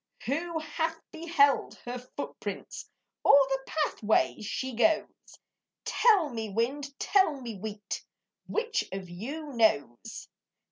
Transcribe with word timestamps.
Who 0.25 0.57
hath 0.57 0.99
beheld 1.11 1.75
her 1.85 1.99
footprints, 1.99 2.89
Or 3.23 3.33
the 3.49 3.59
pathway 3.67 4.41
she 4.41 4.73
goes? 4.73 5.05
Tell 5.85 6.29
me, 6.29 6.49
wind, 6.49 6.97
tell 6.97 7.39
me, 7.39 7.55
wheat, 7.55 8.03
Which 8.47 8.83
of 8.91 9.11
you 9.11 9.53
knows? 9.53 10.27